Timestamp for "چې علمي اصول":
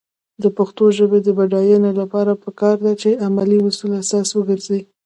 3.01-3.91